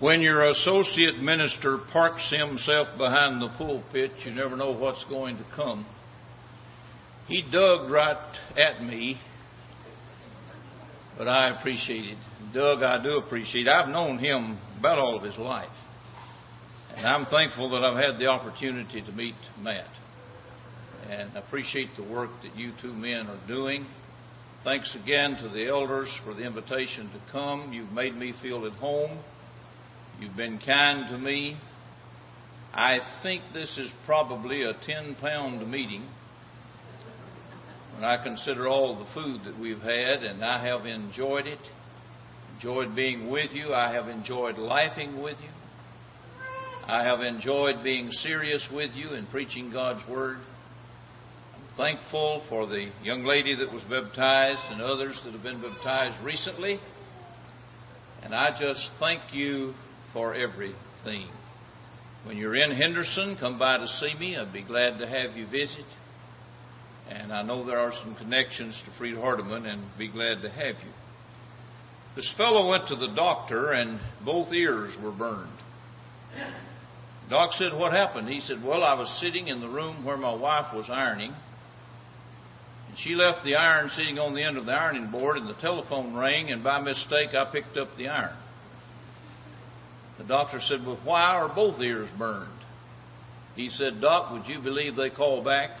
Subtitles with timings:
[0.00, 5.44] When your associate minister parks himself behind the pulpit, you never know what's going to
[5.56, 5.86] come.
[7.26, 9.20] He dug right at me,
[11.18, 12.18] but I appreciate it.
[12.54, 13.66] Doug, I do appreciate.
[13.66, 15.66] I've known him about all of his life.
[16.96, 19.90] And I'm thankful that I've had the opportunity to meet Matt.
[21.10, 23.84] And I appreciate the work that you two men are doing.
[24.62, 27.72] Thanks again to the elders for the invitation to come.
[27.72, 29.18] You've made me feel at home.
[30.20, 31.56] You've been kind to me.
[32.74, 36.08] I think this is probably a 10 pound meeting
[37.94, 41.60] when I consider all the food that we've had, and I have enjoyed it.
[42.56, 43.72] Enjoyed being with you.
[43.72, 45.50] I have enjoyed laughing with you.
[46.88, 50.38] I have enjoyed being serious with you and preaching God's Word.
[51.54, 56.24] I'm thankful for the young lady that was baptized and others that have been baptized
[56.24, 56.80] recently.
[58.24, 59.74] And I just thank you
[60.12, 61.28] for everything.
[62.24, 64.36] When you're in Henderson, come by to see me.
[64.36, 65.86] I'd be glad to have you visit.
[67.08, 70.74] And I know there are some connections to Freed Hardeman and be glad to have
[70.84, 70.92] you.
[72.16, 75.58] This fellow went to the doctor and both ears were burned.
[77.30, 78.28] Doc said, What happened?
[78.28, 81.32] He said, Well, I was sitting in the room where my wife was ironing.
[82.88, 85.60] And she left the iron sitting on the end of the ironing board, and the
[85.60, 88.36] telephone rang, and by mistake I picked up the iron.
[90.18, 92.50] The doctor said, Well, why are both ears burned?
[93.54, 95.70] He said, Doc, would you believe they call back?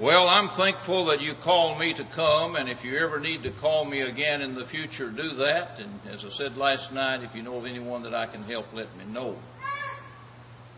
[0.00, 3.52] well, I'm thankful that you called me to come, and if you ever need to
[3.60, 5.78] call me again in the future, do that.
[5.78, 8.66] And as I said last night, if you know of anyone that I can help,
[8.72, 9.38] let me know.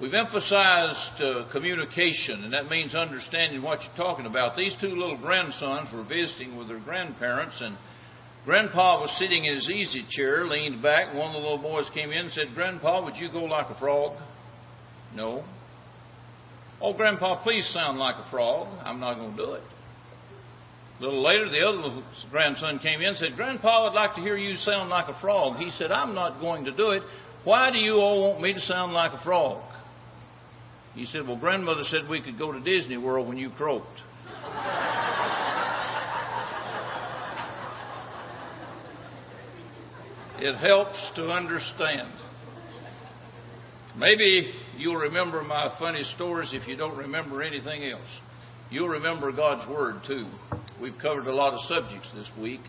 [0.01, 4.57] We've emphasized uh, communication, and that means understanding what you're talking about.
[4.57, 7.77] These two little grandsons were visiting with their grandparents, and
[8.45, 11.89] Grandpa was sitting in his easy chair, leaned back, and one of the little boys
[11.95, 14.21] came in and said, Grandpa, would you go like a frog?
[15.15, 15.45] No.
[16.81, 18.67] Oh, Grandpa, please sound like a frog.
[18.85, 19.63] I'm not going to do it.
[20.99, 24.37] A little later, the other grandson came in and said, Grandpa, I'd like to hear
[24.37, 25.59] you sound like a frog.
[25.59, 27.03] He said, I'm not going to do it.
[27.45, 29.63] Why do you all want me to sound like a frog?
[30.95, 33.99] He said, Well, grandmother said we could go to Disney World when you croaked.
[40.43, 42.13] It helps to understand.
[43.97, 48.09] Maybe you'll remember my funny stories if you don't remember anything else.
[48.69, 50.27] You'll remember God's Word too.
[50.81, 52.61] We've covered a lot of subjects this week.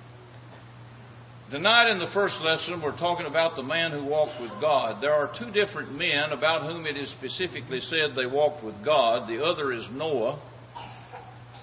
[1.50, 5.02] Tonight, in the first lesson, we're talking about the man who walked with God.
[5.02, 9.28] There are two different men about whom it is specifically said they walked with God.
[9.28, 10.40] The other is Noah.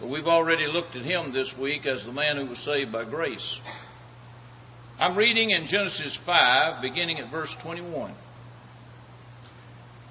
[0.01, 3.05] But we've already looked at him this week as the man who was saved by
[3.05, 3.61] grace.
[5.01, 8.15] I'm reading in Genesis 5, beginning at verse 21.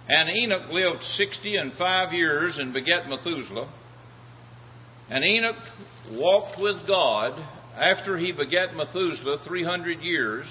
[0.07, 3.71] And Enoch lived sixty and five years and begat Methuselah.
[5.11, 5.61] And Enoch
[6.13, 7.39] walked with God
[7.79, 10.47] after he begat Methuselah three hundred years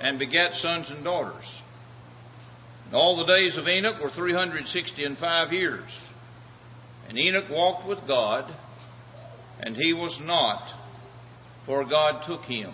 [0.00, 1.44] and begat sons and daughters.
[2.86, 5.90] And all the days of Enoch were three hundred sixty and five years.
[7.06, 8.50] And Enoch walked with God,
[9.60, 10.62] and he was not,
[11.66, 12.72] for God took him.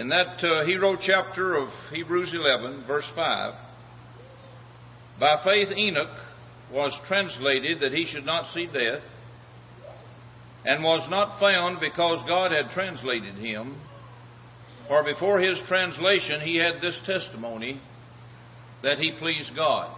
[0.00, 3.54] In that uh, hero chapter of Hebrews 11, verse 5,
[5.20, 6.16] by faith Enoch
[6.72, 9.02] was translated that he should not see death,
[10.64, 13.78] and was not found because God had translated him.
[14.88, 17.78] For before his translation he had this testimony
[18.82, 19.94] that he pleased God.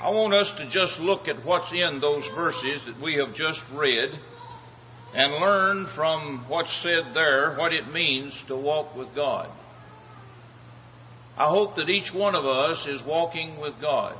[0.00, 3.62] I want us to just look at what's in those verses that we have just
[3.72, 4.18] read
[5.14, 9.50] and learn from what's said there what it means to walk with God.
[11.36, 14.16] I hope that each one of us is walking with God.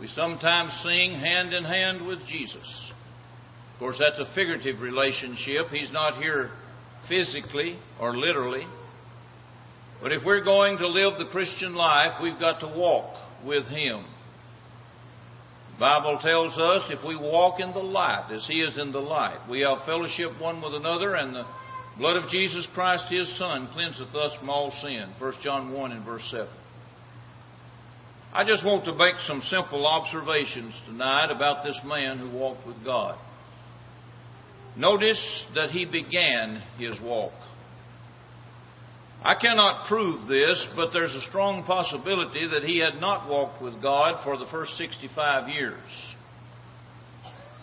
[0.00, 2.90] We sometimes sing hand in hand with Jesus.
[3.72, 5.68] Of course, that's a figurative relationship.
[5.70, 6.50] He's not here
[7.08, 8.66] physically or literally.
[10.02, 13.14] But if we're going to live the Christian life, we've got to walk
[13.44, 14.04] with Him.
[15.78, 19.40] Bible tells us if we walk in the light as He is in the light,
[19.50, 21.44] we have fellowship one with another, and the
[21.98, 25.12] blood of Jesus Christ, His Son, cleanseth us from all sin.
[25.18, 26.48] 1 John 1 and verse 7.
[28.32, 32.82] I just want to make some simple observations tonight about this man who walked with
[32.84, 33.18] God.
[34.76, 37.32] Notice that he began his walk.
[39.22, 43.82] I cannot prove this, but there's a strong possibility that he had not walked with
[43.82, 45.80] God for the first 65 years.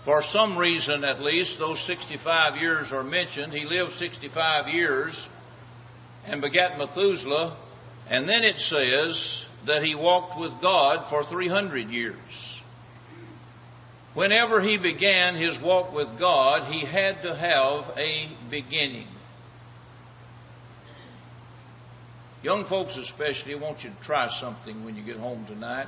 [0.05, 3.53] For some reason, at least, those 65 years are mentioned.
[3.53, 5.27] He lived 65 years
[6.25, 7.57] and begat Methuselah,
[8.09, 12.17] and then it says that he walked with God for 300 years.
[14.13, 19.07] Whenever he began his walk with God, he had to have a beginning.
[22.43, 25.87] Young folks, especially, I want you to try something when you get home tonight.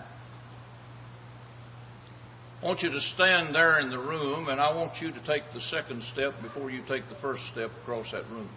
[2.61, 5.43] I want you to stand there in the room, and I want you to take
[5.53, 8.49] the second step before you take the first step across that room.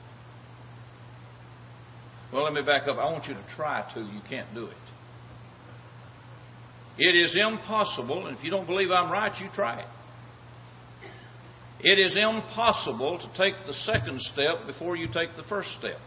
[2.32, 2.98] Well, let me back up.
[2.98, 4.00] I want you to try to.
[4.00, 4.76] You can't do it.
[6.98, 9.88] It is impossible, and if you don't believe I'm right, you try it.
[11.80, 15.98] It is impossible to take the second step before you take the first step.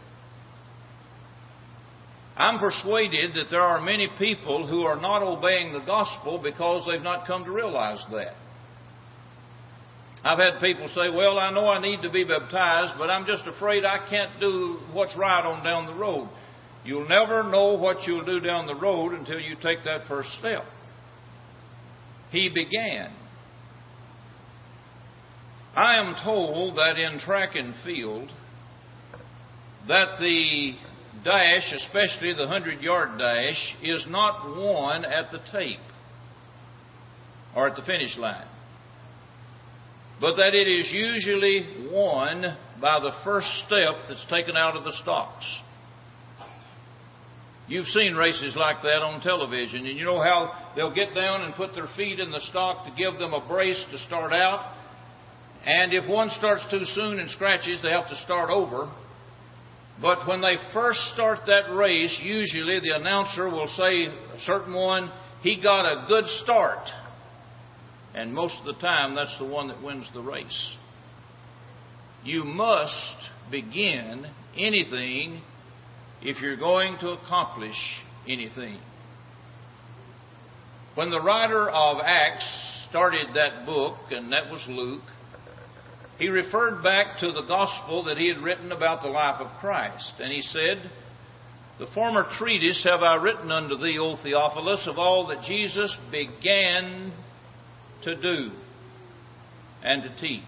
[2.36, 7.02] I'm persuaded that there are many people who are not obeying the gospel because they've
[7.02, 8.34] not come to realize that.
[10.24, 13.42] I've had people say, Well, I know I need to be baptized, but I'm just
[13.46, 16.28] afraid I can't do what's right on down the road.
[16.84, 20.64] You'll never know what you'll do down the road until you take that first step.
[22.30, 23.14] He began.
[25.74, 28.30] I am told that in track and field,
[29.88, 30.74] that the
[31.24, 35.78] dash, especially the 100 yard dash, is not won at the tape
[37.54, 38.46] or at the finish line,
[40.20, 44.92] but that it is usually won by the first step that's taken out of the
[45.02, 45.44] stocks.
[47.68, 51.54] You've seen races like that on television, and you know how they'll get down and
[51.54, 54.74] put their feet in the stock to give them a brace to start out.
[55.64, 58.90] And if one starts too soon and scratches, they have to start over.
[60.02, 65.12] But when they first start that race, usually the announcer will say, a certain one,
[65.42, 66.88] he got a good start.
[68.12, 70.76] And most of the time, that's the one that wins the race.
[72.24, 73.16] You must
[73.50, 74.26] begin
[74.56, 75.40] anything
[76.20, 77.76] if you're going to accomplish
[78.28, 78.80] anything.
[80.96, 82.44] When the writer of Acts
[82.90, 85.02] started that book, and that was Luke,
[86.22, 90.12] he referred back to the gospel that he had written about the life of Christ.
[90.20, 90.88] And he said,
[91.80, 97.12] The former treatise have I written unto thee, O Theophilus, of all that Jesus began
[98.04, 98.52] to do
[99.82, 100.42] and to teach.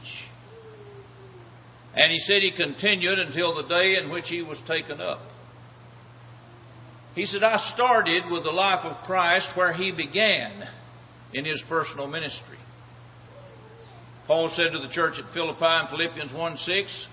[1.97, 5.23] And he said he continued until the day in which he was taken up.
[7.17, 10.69] He said, I started with the life of Christ where he began
[11.33, 12.59] in his personal ministry.
[14.27, 17.07] Paul said to the church at Philippi in Philippians 1 6,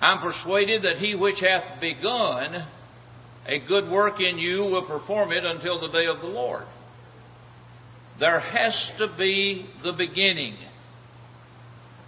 [0.00, 2.66] I'm persuaded that he which hath begun
[3.46, 6.64] a good work in you will perform it until the day of the Lord.
[8.20, 10.56] There has to be the beginning.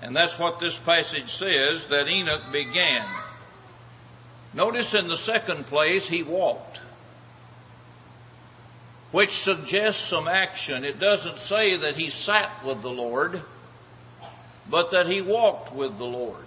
[0.01, 3.07] And that's what this passage says that Enoch began.
[4.55, 6.79] Notice in the second place, he walked,
[9.11, 10.85] which suggests some action.
[10.85, 13.43] It doesn't say that he sat with the Lord
[14.71, 16.45] but that he walked with the Lord.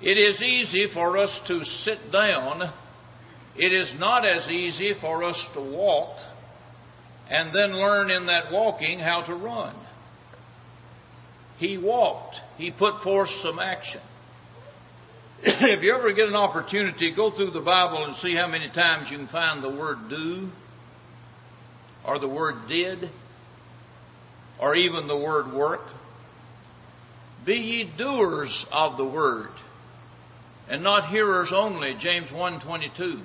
[0.00, 2.72] It is easy for us to sit down.
[3.56, 6.16] It is not as easy for us to walk
[7.30, 9.76] and then learn in that walking how to run.
[11.58, 12.34] He walked.
[12.56, 14.00] He put forth some action.
[15.42, 19.08] if you ever get an opportunity, go through the Bible and see how many times
[19.10, 20.50] you can find the word do
[22.04, 23.10] or the word did
[24.60, 25.82] or even the word work.
[27.44, 29.50] Be ye doers of the word,
[30.68, 33.22] and not hearers only, James 1.22.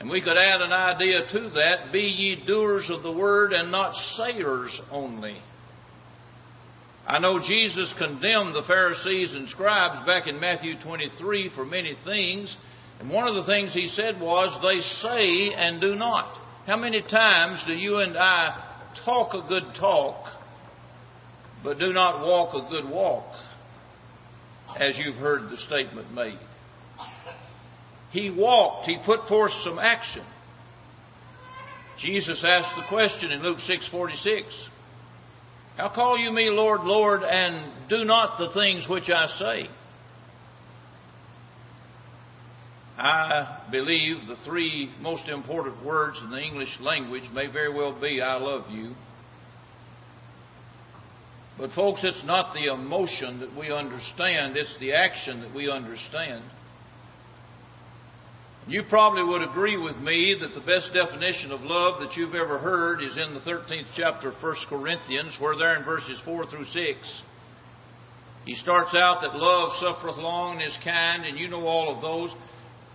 [0.00, 3.72] And we could add an idea to that, be ye doers of the word and
[3.72, 5.38] not sayers only.
[7.06, 12.54] I know Jesus condemned the Pharisees and scribes back in Matthew 23 for many things,
[13.00, 16.34] and one of the things he said was, they say and do not.
[16.66, 20.26] How many times do you and I talk a good talk,
[21.62, 23.24] but do not walk a good walk,
[24.78, 26.38] as you've heard the statement made.
[28.10, 30.24] He walked, he put forth some action.
[32.00, 34.44] Jesus asked the question in Luke 6:46.
[35.76, 39.68] How call you me Lord, Lord, and do not the things which I say?
[42.98, 48.20] I believe the three most important words in the English language may very well be
[48.20, 48.94] I love you
[51.58, 56.44] but, folks, it's not the emotion that we understand, it's the action that we understand.
[58.68, 62.58] You probably would agree with me that the best definition of love that you've ever
[62.58, 66.66] heard is in the 13th chapter of 1 Corinthians, where there in verses 4 through
[66.66, 67.22] 6,
[68.44, 72.00] he starts out that love suffereth long and is kind, and you know all of
[72.02, 72.30] those.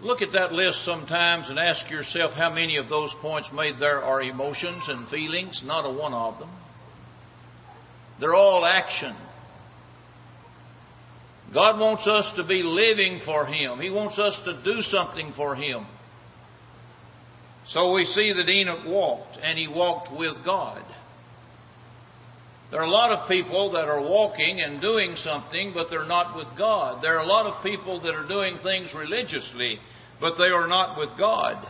[0.01, 4.03] Look at that list sometimes and ask yourself how many of those points made there
[4.03, 5.61] are emotions and feelings.
[5.65, 6.49] Not a one of them.
[8.23, 9.13] They're all action.
[11.53, 13.81] God wants us to be living for Him.
[13.81, 15.85] He wants us to do something for Him.
[17.67, 20.85] So we see that Enoch walked, and he walked with God.
[22.71, 26.37] There are a lot of people that are walking and doing something, but they're not
[26.37, 27.03] with God.
[27.03, 29.79] There are a lot of people that are doing things religiously,
[30.21, 31.67] but they are not with God.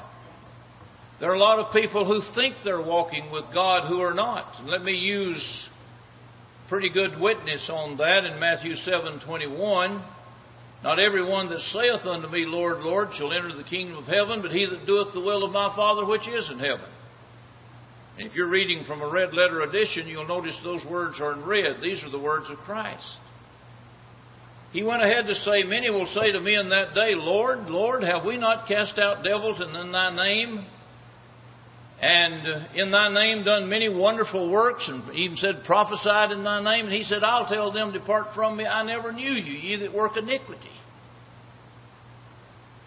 [1.19, 4.63] There are a lot of people who think they're walking with God who are not.
[4.65, 5.69] Let me use
[6.69, 10.01] pretty good witness on that in Matthew 7:21.
[10.83, 14.41] Not every one that saith unto me, Lord, Lord, shall enter the kingdom of heaven,
[14.41, 16.89] but he that doeth the will of my Father which is in heaven.
[18.17, 21.45] And if you're reading from a red letter edition, you'll notice those words are in
[21.45, 21.81] red.
[21.81, 23.17] These are the words of Christ.
[24.73, 28.03] He went ahead to say, Many will say to me in that day, Lord, Lord,
[28.03, 30.65] have we not cast out devils in thy name?
[32.03, 36.83] And in thy name done many wonderful works, and even said, prophesied in thy name.
[36.83, 39.93] And he said, I'll tell them, depart from me, I never knew you, ye that
[39.93, 40.67] work iniquity.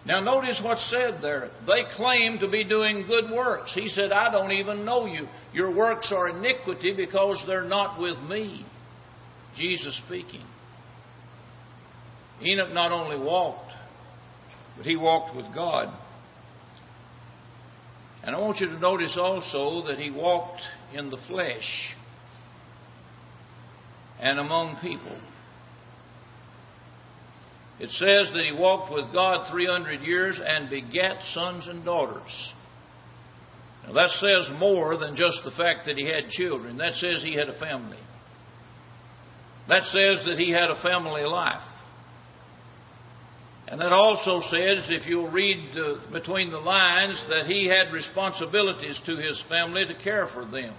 [0.05, 1.49] Now notice what's said there.
[1.65, 3.73] They claim to be doing good works.
[3.73, 5.27] He said, I don't even know you.
[5.51, 8.67] Your works are iniquity because they're not with me.
[9.57, 10.45] Jesus speaking.
[12.45, 13.71] Enoch not only walked,
[14.77, 15.91] but he walked with God.
[18.27, 20.59] And I want you to notice also that he walked
[20.93, 21.95] in the flesh
[24.19, 25.17] and among people.
[27.79, 32.53] It says that he walked with God 300 years and begat sons and daughters.
[33.85, 36.79] Now that says more than just the fact that he had children.
[36.79, 37.99] That says he had a family.
[39.69, 41.63] That says that he had a family life.
[43.69, 48.99] And that also says, if you'll read uh, between the lines, that he had responsibilities
[49.05, 50.73] to his family to care for them.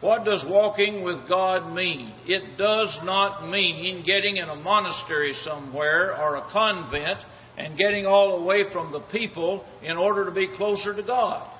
[0.00, 2.14] What does walking with God mean?
[2.26, 7.18] It does not mean getting in a monastery somewhere or a convent
[7.56, 11.50] and getting all away from the people in order to be closer to God.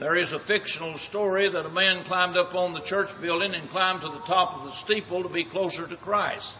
[0.00, 3.68] There is a fictional story that a man climbed up on the church building and
[3.68, 6.56] climbed to the top of the steeple to be closer to Christ.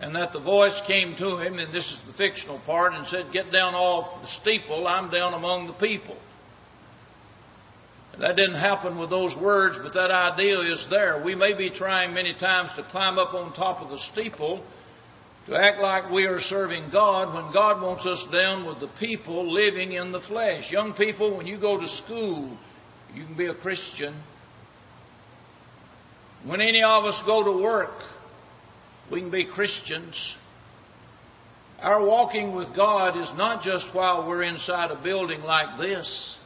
[0.00, 3.32] And that the voice came to him, and this is the fictional part, and said,
[3.32, 6.16] Get down off the steeple, I'm down among the people.
[8.12, 11.22] And that didn't happen with those words, but that idea is there.
[11.24, 14.66] We may be trying many times to climb up on top of the steeple,
[15.46, 19.52] to act like we are serving God when God wants us down with the people
[19.52, 20.70] living in the flesh.
[20.70, 22.56] Young people, when you go to school,
[23.12, 24.22] you can be a Christian.
[26.46, 27.94] When any of us go to work,
[29.10, 30.14] we can be Christians.
[31.80, 36.36] Our walking with God is not just while we're inside a building like this.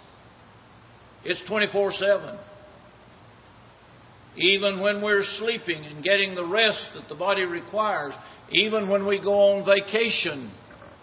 [1.25, 2.39] It's 24 7.
[4.41, 8.13] Even when we're sleeping and getting the rest that the body requires,
[8.51, 10.53] even when we go on vacation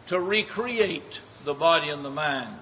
[0.10, 1.02] to recreate
[1.46, 2.60] the body and the mind.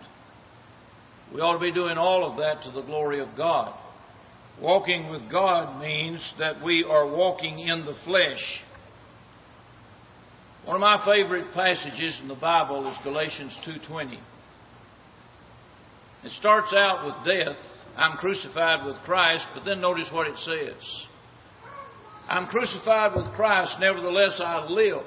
[1.34, 3.74] We ought to be doing all of that to the glory of God.
[4.62, 8.62] Walking with God means that we are walking in the flesh.
[10.66, 14.20] One of my favorite passages in the Bible is Galatians 2:20.
[16.24, 17.58] It starts out with death,
[17.96, 21.06] I'm crucified with Christ, but then notice what it says.
[22.28, 25.04] I'm crucified with Christ, nevertheless I live.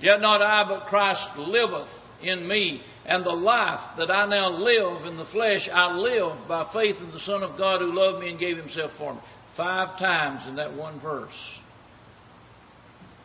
[0.00, 1.88] Yet not I, but Christ liveth
[2.22, 2.82] in me.
[3.04, 7.10] And the life that I now live in the flesh, I live by faith in
[7.10, 9.20] the Son of God who loved me and gave himself for me.
[9.56, 11.30] Five times in that one verse.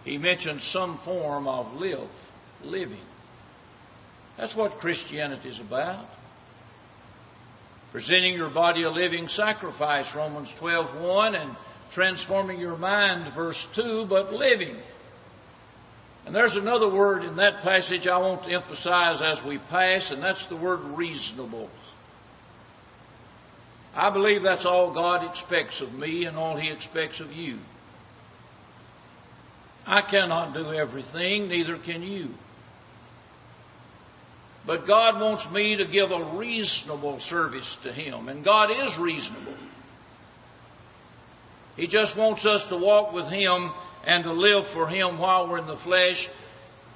[0.04, 2.10] He mentions some form of live,
[2.64, 3.04] living.
[4.38, 6.08] That's what Christianity is about.
[7.94, 11.56] Presenting your body a living sacrifice, Romans 12:1, and
[11.94, 14.82] transforming your mind, verse 2, but living.
[16.26, 20.24] And there's another word in that passage I want to emphasize as we pass, and
[20.24, 21.70] that's the word reasonable.
[23.94, 27.60] I believe that's all God expects of me and all He expects of you.
[29.86, 32.30] I cannot do everything, neither can you.
[34.66, 39.58] But God wants me to give a reasonable service to Him, and God is reasonable.
[41.76, 43.72] He just wants us to walk with Him
[44.06, 46.28] and to live for Him while we're in the flesh.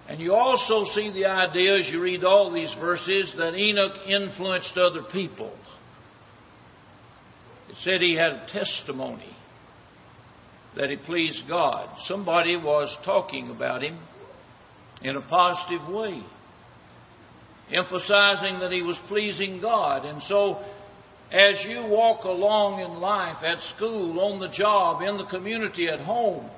[0.08, 4.78] And you also see the idea as you read all these verses that Enoch influenced
[4.78, 5.52] other people.
[7.70, 9.36] It said he had a testimony
[10.78, 11.90] that he pleased God.
[12.06, 14.00] Somebody was talking about him
[15.02, 16.24] in a positive way,
[17.74, 20.06] emphasizing that he was pleasing God.
[20.06, 20.64] And so,
[21.32, 26.00] as you walk along in life, at school, on the job, in the community, at
[26.00, 26.50] home,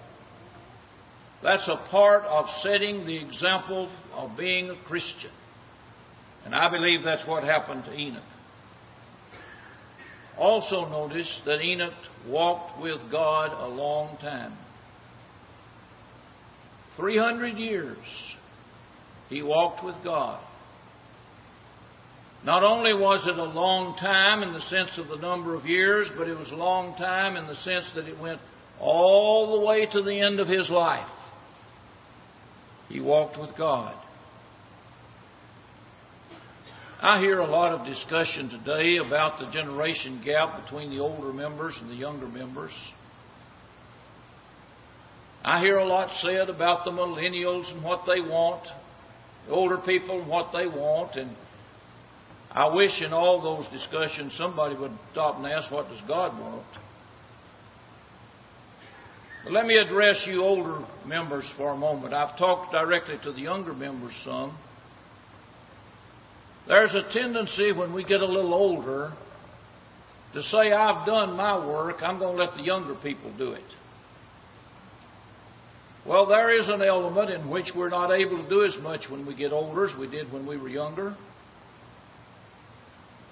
[1.41, 5.31] that's a part of setting the example of being a Christian.
[6.45, 8.23] And I believe that's what happened to Enoch.
[10.37, 11.93] Also, notice that Enoch
[12.27, 14.57] walked with God a long time.
[16.95, 17.97] 300 years
[19.29, 20.41] he walked with God.
[22.43, 26.09] Not only was it a long time in the sense of the number of years,
[26.17, 28.39] but it was a long time in the sense that it went
[28.79, 31.09] all the way to the end of his life.
[32.87, 33.93] He walked with God.
[37.01, 41.77] I hear a lot of discussion today about the generation gap between the older members
[41.81, 42.73] and the younger members.
[45.43, 48.63] I hear a lot said about the millennials and what they want,
[49.47, 51.35] the older people and what they want, and
[52.51, 56.65] I wish in all those discussions somebody would stop and ask, what does God want?
[59.43, 62.13] But let me address you older members for a moment.
[62.13, 64.57] I've talked directly to the younger members some.
[66.67, 69.13] There's a tendency when we get a little older
[70.33, 73.63] to say, I've done my work, I'm going to let the younger people do it.
[76.05, 79.25] Well, there is an element in which we're not able to do as much when
[79.25, 81.15] we get older as we did when we were younger.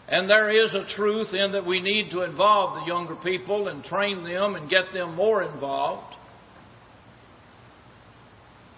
[0.10, 3.84] And there is a truth in that we need to involve the younger people and
[3.84, 6.16] train them and get them more involved.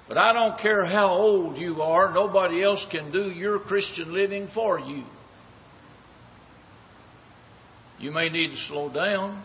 [0.08, 4.50] But I don't care how old you are, nobody else can do your Christian living
[4.56, 5.04] for you.
[8.00, 9.44] You may need to slow down.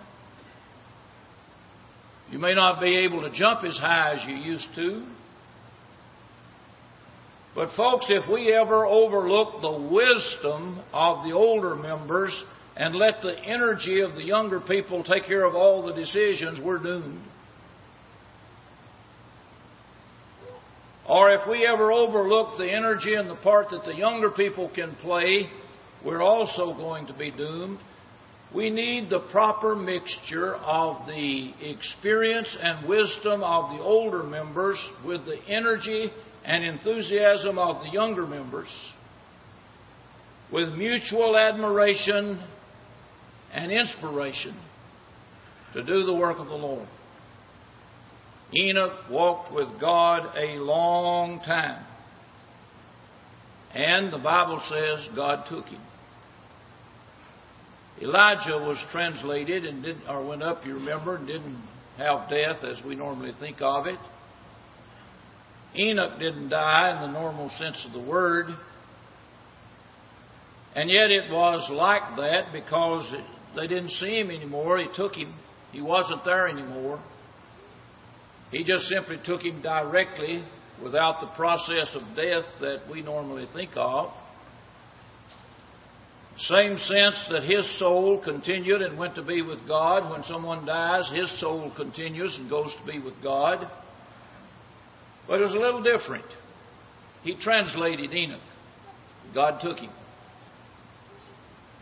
[2.30, 5.06] You may not be able to jump as high as you used to.
[7.54, 12.32] But, folks, if we ever overlook the wisdom of the older members
[12.76, 16.82] and let the energy of the younger people take care of all the decisions, we're
[16.82, 17.22] doomed.
[21.06, 24.96] Or if we ever overlook the energy and the part that the younger people can
[24.96, 25.48] play,
[26.04, 27.78] we're also going to be doomed.
[28.52, 35.24] We need the proper mixture of the experience and wisdom of the older members with
[35.24, 36.10] the energy
[36.44, 38.68] and enthusiasm of the younger members,
[40.52, 42.42] with mutual admiration
[43.52, 44.56] and inspiration
[45.72, 46.86] to do the work of the Lord.
[48.54, 51.84] Enoch walked with God a long time.
[53.74, 55.80] And the Bible says God took him.
[58.00, 61.60] Elijah was translated and did or went up, you remember, and didn't
[61.96, 63.98] have death as we normally think of it.
[65.76, 68.46] Enoch didn't die in the normal sense of the word.
[70.74, 73.06] And yet it was like that because
[73.56, 74.78] they didn't see him anymore.
[74.78, 75.34] He took him.
[75.72, 77.02] He wasn't there anymore.
[78.50, 80.44] He just simply took him directly
[80.82, 84.12] without the process of death that we normally think of.
[86.36, 90.10] Same sense that his soul continued and went to be with God.
[90.10, 93.70] When someone dies, his soul continues and goes to be with God.
[95.26, 96.24] But it was a little different.
[97.22, 98.40] He translated Enoch.
[99.34, 99.90] God took him.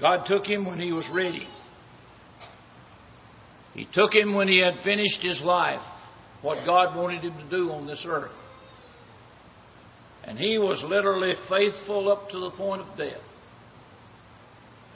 [0.00, 1.46] God took him when he was ready.
[3.74, 5.80] He took him when he had finished his life
[6.42, 8.32] what God wanted him to do on this earth.
[10.24, 13.20] And he was literally faithful up to the point of death.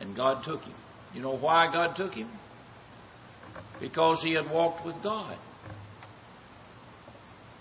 [0.00, 0.74] And God took him.
[1.14, 2.30] You know why God took him?
[3.80, 5.38] Because he had walked with God.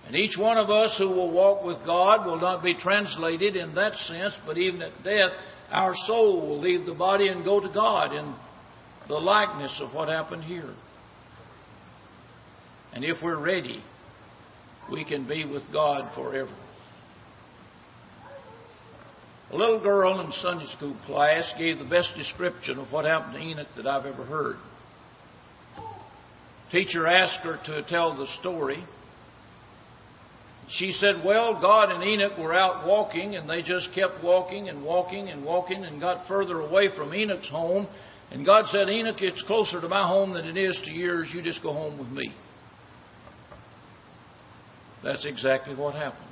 [0.07, 3.73] And each one of us who will walk with God will not be translated in
[3.75, 5.31] that sense, but even at death,
[5.71, 8.35] our soul will leave the body and go to God in
[9.07, 10.73] the likeness of what happened here.
[12.93, 13.83] And if we're ready,
[14.91, 16.55] we can be with God forever.
[19.51, 23.41] A little girl in Sunday school class gave the best description of what happened to
[23.41, 24.57] Enoch that I've ever heard.
[26.71, 28.83] Teacher asked her to tell the story.
[30.69, 34.83] She said, Well, God and Enoch were out walking, and they just kept walking and
[34.83, 37.87] walking and walking and got further away from Enoch's home.
[38.31, 41.29] And God said, Enoch, it's closer to my home than it is to yours.
[41.33, 42.33] You just go home with me.
[45.03, 46.23] That's exactly what happened.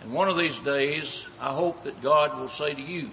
[0.00, 3.10] And one of these days, I hope that God will say to you,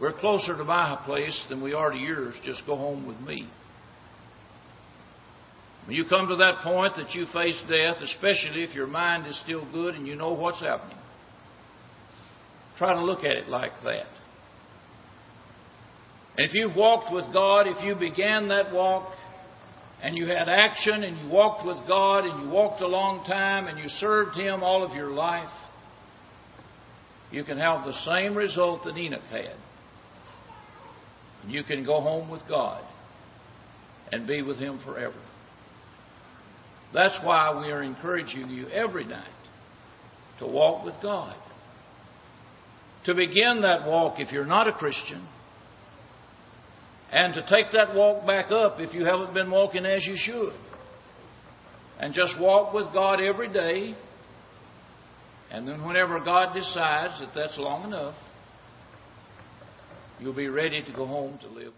[0.00, 2.34] We're closer to my place than we are to yours.
[2.44, 3.46] Just go home with me.
[5.86, 9.38] When you come to that point that you face death, especially if your mind is
[9.42, 10.98] still good and you know what's happening,
[12.78, 14.06] try to look at it like that.
[16.36, 19.12] And if you've walked with God, if you began that walk
[20.02, 23.66] and you had action and you walked with God and you walked a long time
[23.66, 25.50] and you served Him all of your life,
[27.30, 29.56] you can have the same result that Enoch had.
[31.48, 32.84] You can go home with God
[34.12, 35.20] and be with Him forever.
[36.94, 39.28] That's why we are encouraging you every night
[40.38, 41.36] to walk with God.
[43.06, 45.26] To begin that walk, if you're not a Christian,
[47.10, 50.54] and to take that walk back up if you haven't been walking as you should.
[52.00, 53.94] And just walk with God every day.
[55.50, 58.14] And then, whenever God decides that that's long enough,
[60.18, 61.74] you'll be ready to go home to live.